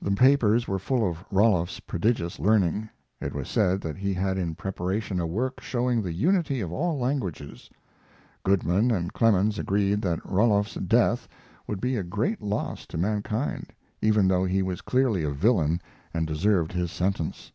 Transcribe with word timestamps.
The 0.00 0.10
papers 0.10 0.66
were 0.66 0.80
full 0.80 1.08
of 1.08 1.24
Ruloff's 1.30 1.78
prodigious 1.78 2.40
learning. 2.40 2.88
It 3.20 3.32
was 3.32 3.48
said 3.48 3.80
that 3.82 3.96
he 3.96 4.12
had 4.12 4.36
in 4.36 4.56
preparation 4.56 5.20
a 5.20 5.26
work 5.28 5.60
showing 5.60 6.02
the 6.02 6.12
unity 6.12 6.60
of 6.60 6.72
all 6.72 6.98
languages. 6.98 7.70
Goodman 8.42 8.90
and 8.90 9.12
Clemens 9.12 9.60
agreed 9.60 10.02
that 10.02 10.18
Ruloff's 10.26 10.74
death 10.74 11.28
would 11.68 11.80
be 11.80 11.94
a 11.94 12.02
great 12.02 12.42
loss 12.42 12.86
to 12.86 12.98
mankind, 12.98 13.72
even 14.00 14.26
though 14.26 14.44
he 14.44 14.62
was 14.62 14.80
clearly 14.80 15.22
a 15.22 15.30
villain 15.30 15.80
and 16.12 16.26
deserved 16.26 16.72
his 16.72 16.90
sentence. 16.90 17.52